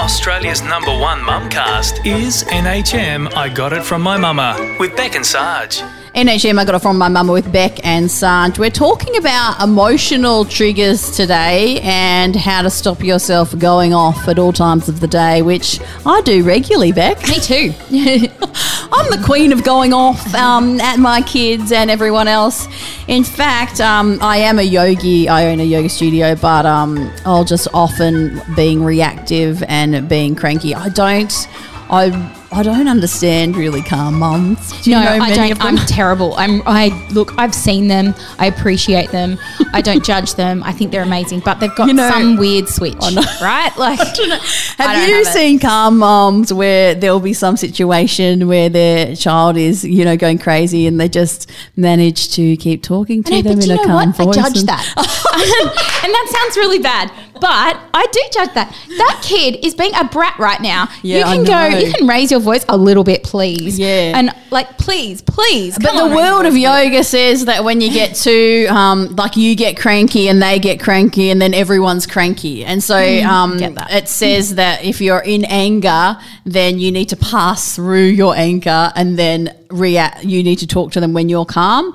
[0.00, 5.26] Australia's number one mumcast is NHM I Got It From My Mama with Beck and
[5.26, 5.82] Sarge.
[6.14, 8.58] NHM, I got it from my mama with Beck and Sarge.
[8.58, 14.54] We're talking about emotional triggers today and how to stop yourself going off at all
[14.54, 17.22] times of the day, which I do regularly, Beck.
[17.28, 17.74] Me too.
[18.92, 22.66] I'm the queen of going off um, at my kids and everyone else.
[23.06, 25.28] In fact, um, I am a yogi.
[25.28, 30.74] I own a yoga studio, but um, I'll just often being reactive and being cranky.
[30.74, 31.48] I don't.
[31.88, 34.82] I I don't understand really calm mums.
[34.82, 35.64] Do you no, know I don't.
[35.64, 36.34] I'm terrible.
[36.36, 36.62] I'm.
[36.66, 37.32] I look.
[37.38, 38.12] I've seen them.
[38.40, 39.38] I appreciate them.
[39.72, 40.62] I don't judge them.
[40.64, 43.22] I think they're amazing, but they've got You know- some weird switch, know.
[43.40, 43.70] right?
[43.80, 45.32] Like, Have you have it.
[45.32, 50.38] seen calm moms where there'll be some situation where their child is, you know, going
[50.38, 54.12] crazy and they just manage to keep talking to No, them in a know calm
[54.12, 54.20] what?
[54.20, 54.84] I judge that,
[56.04, 57.10] and that sounds really bad.
[57.40, 58.74] But I do judge that.
[58.88, 60.88] That kid is being a brat right now.
[61.02, 61.78] Yeah, you can go.
[61.78, 63.78] You can raise your voice a little bit, please.
[63.78, 64.12] Yeah.
[64.14, 65.76] and like, please, please.
[65.78, 66.92] But the on, world of voice a bit.
[66.92, 70.80] yoga says that when you get too, um, like you get cranky and they get
[70.80, 72.64] cranky and then everyone's cranky.
[72.64, 77.08] And so um, Mm, get it says that if you're in anger, then you need
[77.10, 80.24] to pass through your anger and then react.
[80.24, 81.94] You need to talk to them when you're calm.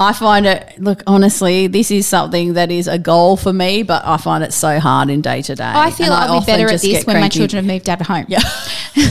[0.00, 4.02] I find it, look, honestly, this is something that is a goal for me, but
[4.04, 5.62] I find it so hard in day to day.
[5.62, 8.06] I feel And I'll be better at this when my children have moved out of
[8.06, 8.24] home.
[8.28, 8.40] Yeah.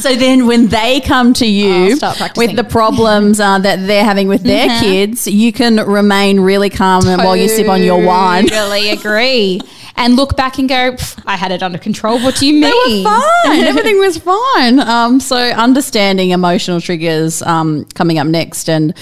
[0.00, 2.48] So then, when they come to you I'll start practicing.
[2.48, 4.80] with the problems uh, that they're having with their Mhm.
[4.80, 8.46] kids, you can remain really calm while you sip on your wine.
[8.46, 9.60] Totally agree.
[9.96, 12.18] And look back and go, I had it under control.
[12.20, 13.04] What do you They mean?
[13.04, 13.60] were fine.
[13.64, 14.78] Everything was fine.
[14.80, 18.94] Um, so understanding emotional triggers um, coming up next, and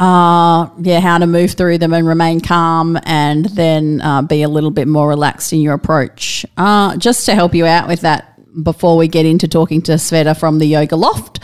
[0.00, 4.48] uh, yeah, how to move through them and remain calm, and then uh, be a
[4.48, 6.46] little bit more relaxed in your approach.
[6.56, 8.26] Uh, just to help you out with that,
[8.62, 11.40] before we get into talking to Sveta from the Yoga Loft,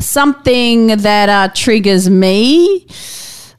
[0.00, 2.86] something that uh, triggers me.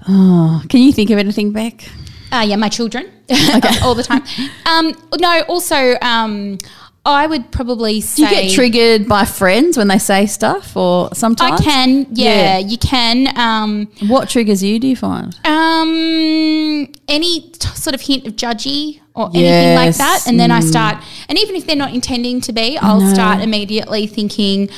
[0.10, 1.86] Oh, can you think of anything, Beck?
[2.32, 3.80] Uh, yeah, my children okay.
[3.82, 4.24] all the time.
[4.66, 6.58] Um, no, also, um,
[7.06, 11.10] I would probably Do say you get triggered by friends when they say stuff, or
[11.14, 12.36] sometimes I can, Yeah.
[12.36, 13.38] yeah, you can.
[13.38, 14.80] Um, What triggers you?
[14.80, 15.36] Do you find?
[15.44, 20.62] um, any t- sort of hint of judgy or anything like that, and then I
[20.62, 20.98] start,
[21.30, 23.14] and even if they're not intending to be, I'll know.
[23.14, 24.70] start immediately thinking.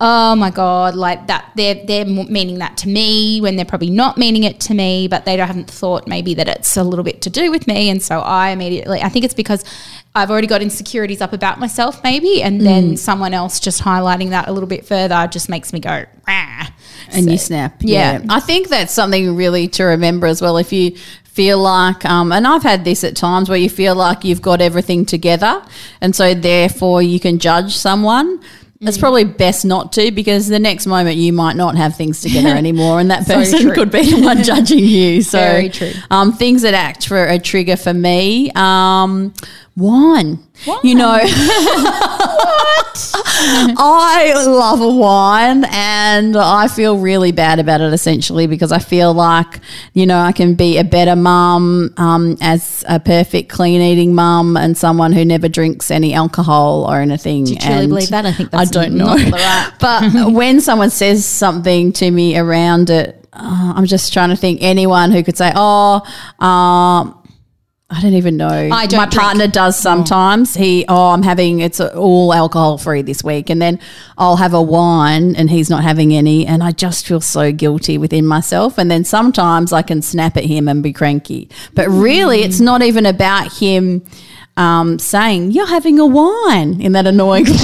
[0.00, 0.96] Oh my god!
[0.96, 4.74] Like that, they're they're meaning that to me when they're probably not meaning it to
[4.74, 7.66] me, but they don't, haven't thought maybe that it's a little bit to do with
[7.68, 9.64] me, and so I immediately I think it's because
[10.16, 12.64] I've already got insecurities up about myself, maybe, and Mm.
[12.64, 16.70] then someone else just highlighting that a little bit further just makes me go, ah.
[17.12, 17.76] and you snap.
[17.80, 18.20] Yeah.
[18.28, 20.56] I think that's something really to remember as well.
[20.56, 20.92] If you
[21.24, 24.60] feel like, um, and I've had this at times where you feel like you've got
[24.60, 25.60] everything together,
[26.00, 28.38] and so therefore you can judge someone.
[28.38, 28.88] Mm.
[28.88, 32.48] It's probably best not to because the next moment you might not have things together
[32.56, 33.72] anymore, and that So person true.
[33.72, 35.22] could be the one judging you.
[35.24, 35.90] So, Very true.
[36.12, 39.34] Um, things that act for a trigger for me, um,
[39.76, 40.38] wine.
[40.82, 41.18] You know,
[42.96, 49.12] I love a wine and I feel really bad about it essentially because I feel
[49.12, 49.60] like,
[49.92, 54.56] you know, I can be a better mum um, as a perfect clean eating mum
[54.56, 57.44] and someone who never drinks any alcohol or anything.
[57.44, 58.26] Do you truly And believe that?
[58.26, 59.14] I think I don't know.
[59.16, 64.36] right- but when someone says something to me around it, uh, I'm just trying to
[64.36, 66.02] think anyone who could say, oh,
[66.44, 67.20] um,
[67.94, 68.48] I don't even know.
[68.48, 69.12] I don't My drink.
[69.12, 70.54] partner does sometimes.
[70.54, 73.78] He, oh, I'm having it's all alcohol free this week, and then
[74.18, 77.96] I'll have a wine, and he's not having any, and I just feel so guilty
[77.96, 78.78] within myself.
[78.78, 82.64] And then sometimes I can snap at him and be cranky, but really, it's mm.
[82.64, 84.04] not even about him.
[84.56, 87.58] Um, saying you're having a wine in that annoying voice.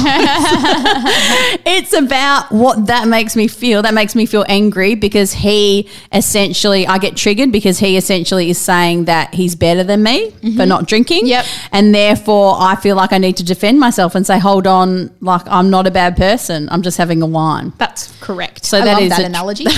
[1.65, 3.83] it's about what that makes me feel.
[3.83, 8.59] That makes me feel angry because he essentially, I get triggered because he essentially is
[8.59, 11.27] saying that he's better than me for not drinking.
[11.29, 11.45] Yep.
[11.73, 15.43] And therefore, I feel like I need to defend myself and say, hold on, like
[15.47, 16.69] I'm not a bad person.
[16.71, 17.73] I'm just having a wine.
[17.79, 18.65] That's correct.
[18.65, 19.65] So I that is that analogy.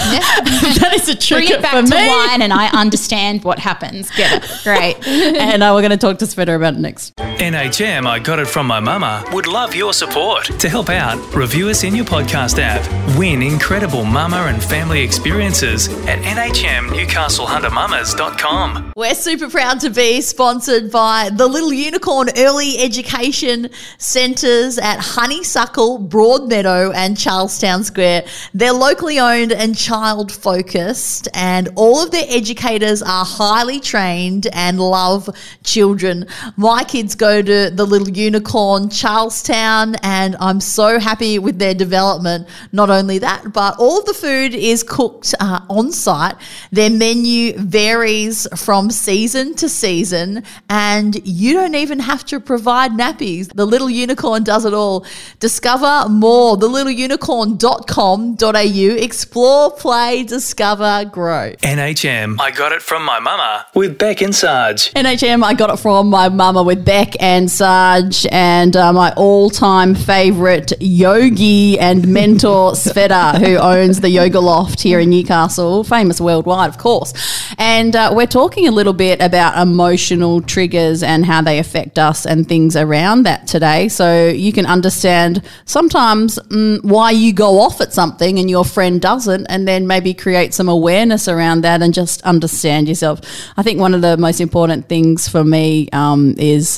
[0.83, 2.09] That is a Bring trigger it back for to me.
[2.09, 4.11] wine, and I understand what happens.
[4.13, 4.61] Get it?
[4.65, 4.97] Great.
[5.07, 7.02] and uh, we're going to talk to Sveta about it next.
[7.11, 10.45] NHM I Got It From My Mama would love your support.
[10.61, 12.83] To help out, review us in your podcast app.
[13.19, 18.93] Win incredible mama and family experiences at nhmnewcastlehuntermamas.com.
[18.97, 25.99] We're super proud to be sponsored by the Little Unicorn Early Education Centres at Honeysuckle,
[25.99, 28.25] Broadmeadow, and Charlestown Square.
[28.55, 34.79] They're locally owned and child focused, and all of their educators are highly trained and
[34.79, 35.29] love
[35.65, 36.27] children.
[36.57, 42.47] My kids go to the Little Unicorn Charlestown, and I'm so happy with their development.
[42.71, 46.35] Not only that, but all of the food is cooked uh, on site.
[46.71, 53.51] Their menu varies from season to season, and you don't even have to provide nappies.
[53.55, 55.07] The Little Unicorn does it all.
[55.41, 59.03] Discover more, thelittleunicorn.com.au.
[59.03, 61.53] Explore, play, discover, grow.
[61.63, 62.39] NHM.
[62.39, 64.93] I got it from my mama with Beck and Sarge.
[64.93, 69.51] NHM, I got it from my mama with Beck and Sarge, and uh, my all
[69.51, 76.21] time favourite yogi and mentor, Sveta, who owns the Yoga Loft here in Newcastle, famous
[76.21, 77.13] worldwide, of course.
[77.59, 82.27] And uh, we're talking a little bit about emotional triggers and how they affect us
[82.27, 83.89] and things around that today.
[83.89, 89.01] So you can understand sometimes mm, why you go off at something and your friend
[89.01, 93.21] doesn't, and then maybe create some awareness around that and just understand yourself.
[93.57, 96.72] I think one of the most important things for me um, is,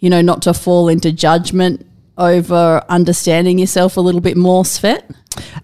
[0.00, 1.86] you know, not to fall into judgment
[2.18, 5.02] over understanding yourself a little bit more, Svet.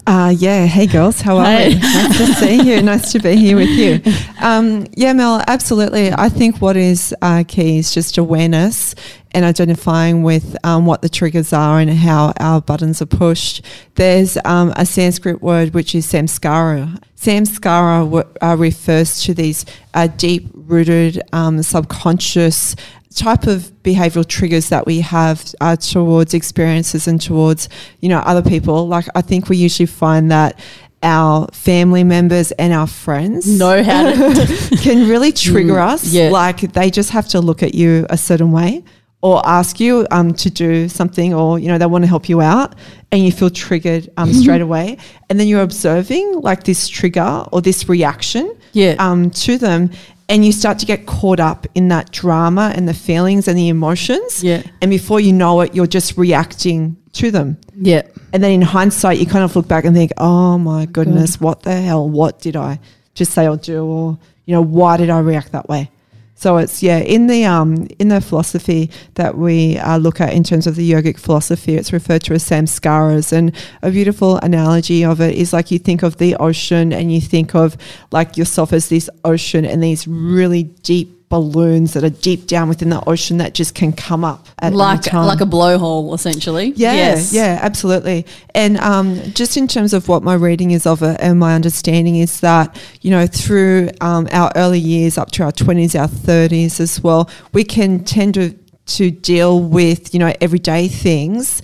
[0.07, 0.65] Uh, yeah.
[0.67, 1.21] Hey, girls.
[1.21, 1.75] How are Hey.
[1.75, 1.81] we?
[1.81, 2.83] Nice to see you.
[2.83, 4.01] Nice to be here with you.
[4.41, 6.13] Um, yeah, Mel, absolutely.
[6.13, 8.95] I think what is uh, key is just awareness
[9.37, 13.61] and identifying with um, what the triggers are and how our buttons are pushed.
[13.95, 16.99] There's um, a Sanskrit word which is samskara.
[17.19, 22.77] Samskara w- uh, refers to these uh, deep rooted, um, subconscious
[23.15, 27.69] type of behavioral triggers that we have uh, towards experiences and towards
[28.01, 30.61] you know other people like i think we usually find that
[31.03, 34.77] our family members and our friends Know how to.
[34.83, 36.29] can really trigger us yeah.
[36.29, 38.85] like they just have to look at you a certain way
[39.23, 42.41] or ask you um, to do something or you know they want to help you
[42.41, 42.75] out
[43.11, 44.41] and you feel triggered um, Mm-hmm.
[44.41, 44.99] straight away
[45.29, 48.95] and then you're observing like this trigger or this reaction Yeah.
[48.99, 49.91] um, to them
[50.29, 53.69] and you start to get caught up in that drama and the feelings and the
[53.69, 54.63] emotions Yeah.
[54.83, 58.03] and before you know it you're just reacting to them yeah.
[58.35, 61.63] and then in hindsight, you kind of look back and think, oh my goodness, what
[61.63, 62.07] the hell?
[62.09, 62.79] What did I
[63.15, 63.83] just say or do?
[63.85, 65.91] Or, you know, why did I react that way?
[66.39, 70.45] So it's yeah in the um in the philosophy that we uh, look at in
[70.45, 73.53] terms of the yogic philosophy, it's referred to as samskaras, and
[73.83, 77.55] a beautiful analogy of it is like you think of the ocean and you think
[77.55, 77.77] of
[78.13, 82.89] like yourself as this ocean and these really deep balloons that are deep down within
[82.89, 86.73] the ocean that just can come up at Like, like a blowhole, essentially.
[86.77, 87.33] Yeah, Yes.
[87.33, 88.27] yeah, absolutely.
[88.55, 92.17] And um, just in terms of what my reading is of it and my understanding
[92.17, 96.79] is that, you know, through um, our early years up to our 20s, our 30s
[96.79, 98.57] as well, we can tend to,
[98.87, 101.61] to deal with, you know, everyday things.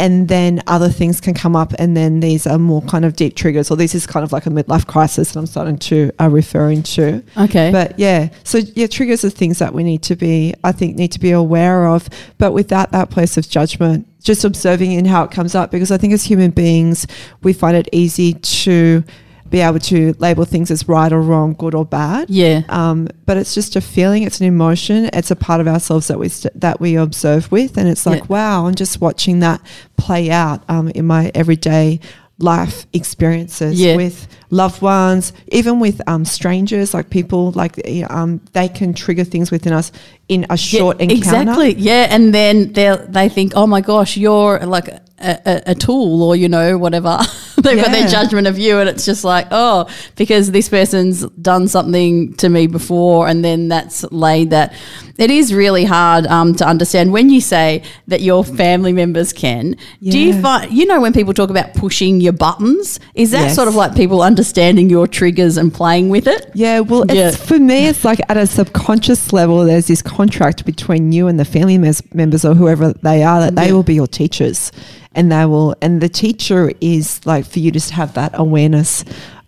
[0.00, 3.34] And then other things can come up, and then these are more kind of deep
[3.34, 6.30] triggers, or this is kind of like a midlife crisis that I'm starting to uh,
[6.30, 7.20] referring to.
[7.36, 7.72] Okay.
[7.72, 11.10] But yeah, so yeah, triggers are things that we need to be, I think, need
[11.12, 12.08] to be aware of,
[12.38, 15.98] but without that place of judgment, just observing in how it comes up, because I
[15.98, 17.06] think as human beings,
[17.42, 19.02] we find it easy to
[19.50, 22.28] be able to label things as right or wrong, good or bad.
[22.30, 22.62] yeah.
[22.68, 26.18] Um, but it's just a feeling, it's an emotion, it's a part of ourselves that
[26.18, 28.26] we st- that we observe with, and it's like, Yeah.
[28.28, 29.60] wow, I'm just watching that
[29.96, 32.00] play out um, in my everyday
[32.40, 33.96] life experiences Yeah.
[33.96, 37.74] with loved ones, even with um, strangers, like people, like
[38.10, 39.90] um, they can trigger things within us
[40.28, 41.50] in a short yeah, encounter.
[41.50, 41.74] Exactly.
[41.74, 46.22] Yeah, and then they they think, oh my gosh, you're like a, a, a tool,
[46.22, 47.18] or you know, whatever.
[47.62, 51.68] They've got their judgment of you, and it's just like, oh, because this person's done
[51.68, 54.72] something to me before, and then that's laid that.
[55.18, 59.74] It is really hard um, to understand when you say that your family members can.
[60.00, 63.00] Do you find you know when people talk about pushing your buttons?
[63.14, 63.56] Is that Yes.
[63.56, 66.48] sort of like people understanding your triggers and playing with it?
[66.54, 67.32] Yeah, well, Yeah.
[67.32, 71.44] For me, it's like at a subconscious level, there's this contract between you and the
[71.44, 73.72] family members or whoever they are that they Yeah.
[73.72, 74.70] will be your teachers,
[75.18, 79.04] and they will, and the teacher is like for you to just have that awareness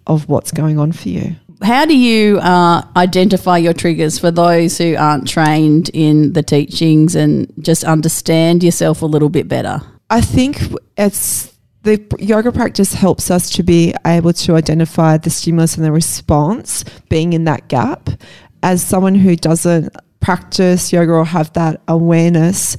[0.09, 1.37] of what's going on for you.
[1.62, 7.15] How do you uh, identify your triggers for those who aren't trained in the teachings
[7.15, 9.81] and just understand yourself a little bit better?
[10.11, 10.61] I think
[10.97, 15.93] it's the yoga practice helps us to be able to identify the stimulus and the
[15.93, 18.11] response being in that gap.
[18.65, 22.77] As someone who doesn't practice yoga or have that awareness,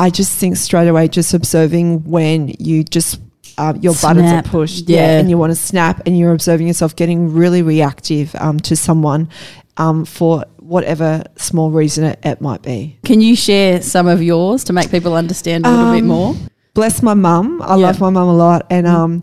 [0.00, 3.20] I just think straight away, just observing when you just
[3.58, 5.18] uh, your buttons are pushed, Yeah.
[5.18, 9.28] and you want to snap, and you're observing yourself getting really reactive um, to someone
[9.76, 12.96] um, for whatever small reason it, it might be.
[13.04, 16.34] Can you share some of yours to make people understand a little bit Um, more?
[16.74, 17.60] bless my mum.
[17.62, 17.86] I Yeah.
[17.88, 19.22] love my mum a lot, and um,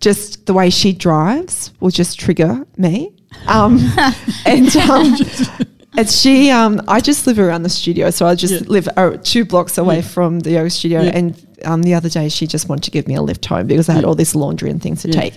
[0.00, 3.12] just the way she drives will just trigger me.
[3.48, 3.78] Um,
[4.46, 4.66] and
[5.96, 9.44] And she, um, I just live around the studio, so I just live uh, two
[9.44, 11.00] blocks away from the yoga studio.
[11.00, 13.88] And um, the other day, she just wanted to give me a lift home because
[13.88, 15.34] I had all this laundry and things to take.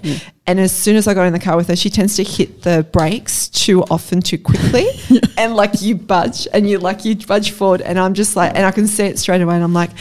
[0.48, 2.64] And as soon as I got in the car with her, she tends to hit
[2.64, 4.88] the brakes too often, too quickly,
[5.38, 8.66] and like you budge and you like you budge forward, and I'm just like, and
[8.66, 9.92] I can see it straight away, and I'm like,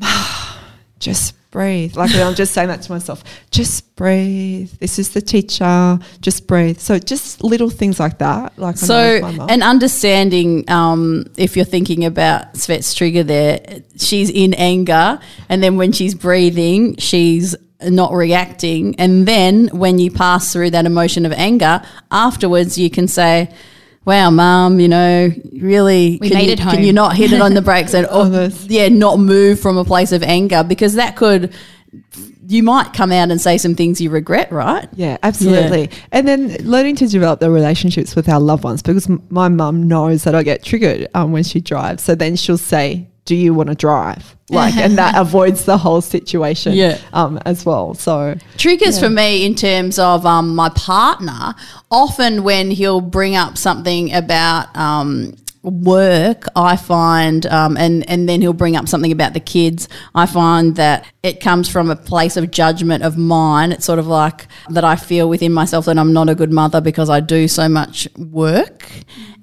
[0.98, 1.96] just breathe.
[1.96, 3.22] Like I'm just saying that to myself.
[3.52, 4.70] Just breathe.
[4.80, 5.98] This is the teacher.
[6.20, 6.80] Just breathe.
[6.80, 8.58] So just little things like that.
[8.58, 9.46] Like So, with my mum.
[9.48, 13.60] and understanding um, if you're thinking about Svet's trigger there,
[13.96, 18.96] she's in anger, and then when she's breathing, she's not reacting.
[18.98, 23.48] And then when you pass through that emotion of anger, afterwards you can say,
[24.04, 27.40] Wow, mum, you know, really, We can made you, it Can you not hit it
[27.40, 31.16] on the brakes and, Oh, yeah, not move from a place of anger because that
[31.16, 31.54] could,
[32.46, 34.88] you might come out and say some things you regret, right?
[34.94, 35.90] Yeah, absolutely.
[36.12, 39.88] And then learning to develop the relationships with our loved ones because m- my mum
[39.88, 42.02] knows that I get triggered um, when she drives.
[42.02, 46.00] So then she'll say, "Do you want to drive?" Like, and that avoids the whole
[46.00, 46.74] situation.
[46.74, 46.98] Yeah.
[47.12, 47.94] Um, as well.
[47.94, 51.54] So Triggers for me in terms of um, my partner,
[51.90, 58.42] often when he'll bring up something about um, work, I find, um, and, and then
[58.42, 62.36] he'll bring up something about the kids, I find that it comes from a place
[62.36, 63.72] of judgment of mine.
[63.72, 66.80] It's sort of like that I feel within myself that I'm not a good mother
[66.80, 68.90] because I do so much work.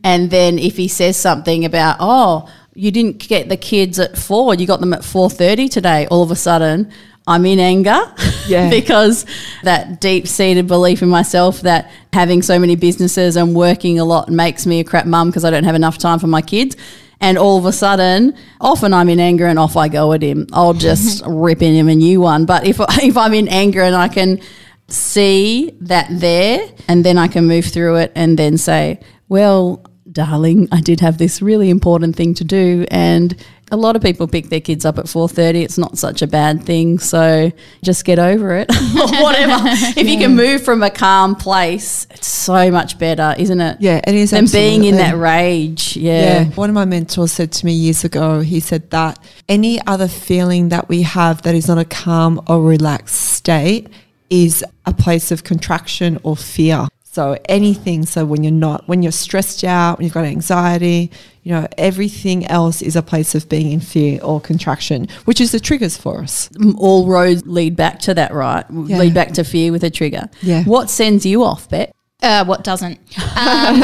[0.03, 4.53] And then if he says something about, oh, you didn't get the kids at four,
[4.55, 6.91] you got them at 4.30 today, all of a sudden,
[7.27, 7.99] I'm in anger
[8.47, 8.69] Yeah.
[8.69, 9.25] because
[9.63, 14.29] that deep seated belief in myself that having so many businesses and working a lot
[14.29, 16.75] makes me a crap mum because I don't have enough time for my kids.
[17.19, 20.47] And all of a sudden, often I'm in anger and off I go at him.
[20.51, 22.45] I'll just rip in him a new one.
[22.45, 24.41] But if, if I'm in anger and I can
[24.87, 28.99] see that there and then I can move through it and then say,
[29.29, 33.36] well, darling, I did have this really important thing to do and
[33.72, 35.63] a lot of people pick their kids up at 4:30.
[35.63, 37.51] It's not such a bad thing, so
[37.82, 38.70] just get over it.
[38.96, 39.62] or whatever.
[40.01, 43.77] If you can move from a calm place, it's so much better, isn't it?
[43.80, 45.96] Yeah, it is Than being in that rage.
[45.96, 46.22] Yeah.
[46.22, 46.46] Yeah.
[46.51, 50.70] One of my mentors said to me years ago, he said that any other feeling
[50.70, 53.88] that we have that is not a calm or relaxed state
[54.30, 56.88] is a place of contraction or fear.
[57.13, 61.12] So anything, so when you're not, when you're stressed out, when you've got anxiety,
[61.44, 65.51] you know, everything else is a place of being in fear or contraction, which is
[65.51, 66.50] the triggers for us.
[66.77, 68.63] All roads lead back to that, right?
[68.70, 68.98] Yeah.
[68.98, 70.30] Lead back to fear with a trigger.
[70.41, 70.63] Yeah.
[70.63, 71.91] What sends you off, Beck?
[72.24, 72.98] Uh, what doesn't?
[73.41, 73.82] Um,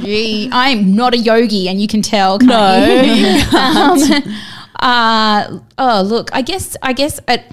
[0.02, 2.38] gee, I'm not a yogi, and you can tell.
[2.38, 3.58] Can't you?
[3.58, 4.36] um,
[4.80, 7.44] uh, oh, look, I guess I guess it,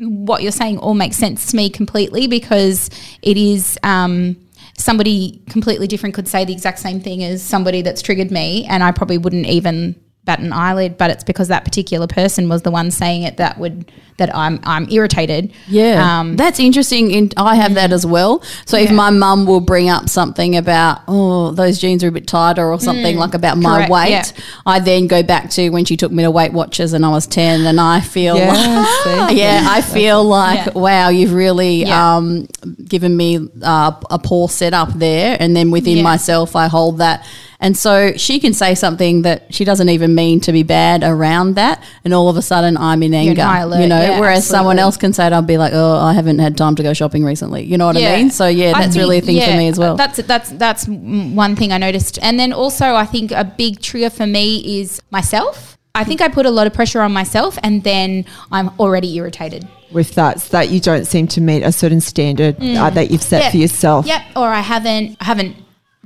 [0.00, 2.90] what you're saying all makes sense to me completely because
[3.22, 3.78] it is.
[3.82, 4.36] Um,
[4.76, 8.82] somebody completely different could say the exact same thing as somebody that's triggered me, and
[8.82, 10.96] I probably wouldn't even bat an eyelid.
[10.96, 14.60] But it's because that particular person was the one saying it that would that I'm
[14.64, 15.52] I'm irritated.
[15.68, 17.10] Yeah, Um, that's interesting.
[17.10, 18.42] In, I have that as well.
[18.66, 22.26] So if my mum will bring up something about, oh, those jeans are a bit
[22.26, 24.24] tighter, or something like about my Correct, weight, yeah.
[24.66, 27.26] I then go back to when she took me to Weight Watchers and I was
[27.26, 30.72] ten, and I feel, Yeah, like, yeah, I feel like, Yeah.
[30.78, 32.16] wow, you've really Yeah.
[32.16, 32.46] um,
[32.84, 36.02] given me uh, a poor setup there, and then within Yeah.
[36.02, 37.24] myself, I hold that.
[37.60, 41.54] And so she can say something that she doesn't even mean to be bad around
[41.56, 43.42] that, and all of a sudden I'm in You're anger.
[43.66, 46.12] alert, you know, yeah, whereas someone else can say it, I'll be like, oh, I
[46.12, 47.64] haven't had time to go shopping recently.
[47.64, 48.30] You know what I mean?
[48.30, 49.96] So yeah, that's think- really a thing for me as well.
[49.96, 53.80] That's that's that's mm, one thing I noticed, and then also I think a big
[53.80, 55.76] trigger for me is myself.
[55.94, 59.66] I think I put a lot of pressure on myself, and then I'm already irritated.
[59.90, 63.22] With that, so that you don't seem to meet a certain standard uh, that you've
[63.22, 63.44] set Mm.
[63.44, 63.50] Yeah.
[63.50, 64.06] for yourself.
[64.06, 65.56] Yep, or I haven't I haven't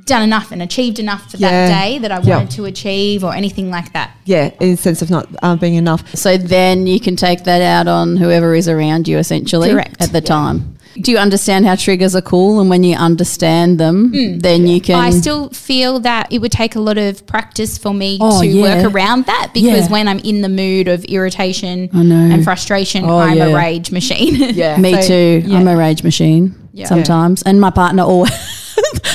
[0.05, 1.51] done enough and achieved enough for Yeah.
[1.69, 2.37] that day that I Yeah.
[2.39, 4.11] wanted to achieve, or anything like that.
[4.25, 6.03] Yeah, in the sense of not um, being enough.
[6.17, 10.01] so then you can take that out on whoever is around you essentially Correct.
[10.03, 10.77] at the time.
[11.01, 12.61] Do you understand how triggers are cool?
[12.61, 14.97] And when you understand them, then you can.
[14.97, 18.47] I still feel that it would take a lot of practice for me Oh, to
[18.47, 18.63] yeah.
[18.83, 19.89] work around that because Yeah.
[19.89, 24.35] when I'm in the mood of irritation and frustration, Oh, I'm a rage machine.
[24.55, 24.77] Yeah.
[24.87, 25.43] Me So- too.
[25.47, 25.57] yeah.
[25.59, 26.89] I'm a rage machine Yeah.
[26.89, 28.33] sometimes, and my partner always.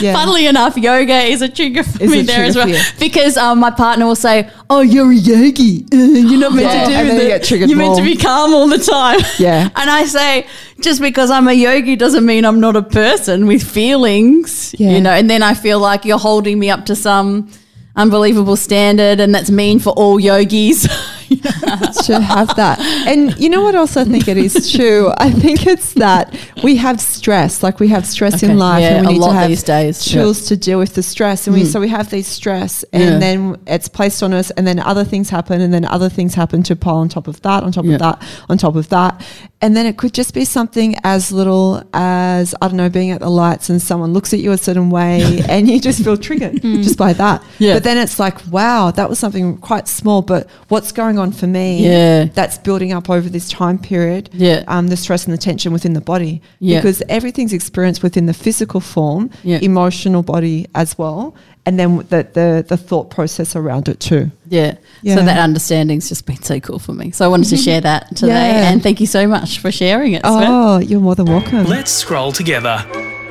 [0.02, 0.14] Yeah.
[0.14, 2.68] Funnily enough, yoga is a trigger for Is me there as well
[3.00, 5.86] because um, my partner will say, "Oh, you're a yogi.
[5.92, 5.98] Uh,
[6.30, 7.52] you're not meant Yeah, to do and that.
[7.52, 9.70] You you're meant to be calm all the time." Yeah.
[9.76, 10.48] and I say,
[10.82, 14.74] just because I'm a yogi doesn't mean I'm not a person with feelings.
[14.78, 14.92] Yeah.
[14.92, 17.50] You know, and then I feel like you're holding me up to some
[17.96, 20.88] unbelievable standard, and that's mean for all yogis.
[22.06, 22.80] to have that.
[23.08, 25.12] And you know what else I think it is true?
[25.18, 28.98] I think it's that we have stress, like we have stress Okay, in life yeah,
[28.98, 30.22] and we a need lot to have these days, yeah.
[30.22, 31.48] tools to deal with the stress.
[31.48, 31.66] And we mm.
[31.68, 33.20] so we have these stress and Yeah.
[33.20, 36.64] then it's placed on us and then other things happen and then other things happen
[36.64, 37.94] to pile on top of that, on top Yeah.
[37.96, 39.22] of that, on top of that.
[39.60, 43.22] And then it could just be something as little as, I don't know, being at
[43.22, 46.62] the lights and someone looks at you a certain way and you just feel triggered
[46.62, 47.44] just by that.
[47.58, 47.74] Yeah.
[47.74, 51.48] But then it's like, wow, that was something quite small, but what's going on for
[51.48, 51.84] me?
[51.84, 52.26] Yeah.
[52.26, 54.30] That's building up over this time period.
[54.32, 54.64] Yeah.
[54.68, 56.44] Um, the stress and the tension within the body.
[56.60, 56.78] Yeah.
[56.80, 59.58] Because everything's experienced within the physical form, Yeah.
[59.64, 61.34] emotional body as well,
[61.68, 64.32] and then the, the, the thought process around it too.
[64.48, 64.78] Yeah.
[65.02, 65.16] Yeah.
[65.16, 67.12] So that understanding's just been so cool for me.
[67.12, 68.30] So I wanted to share that today.
[68.32, 68.72] Yeah.
[68.72, 70.24] And thank you so much for sharing it.
[70.24, 70.46] Svet.
[70.48, 71.66] Oh, you're more than welcome.
[71.66, 72.78] Let's scroll together.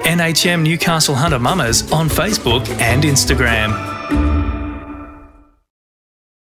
[0.02, 3.95] NHM Newcastle Hunter Mamas on Facebook and Instagram.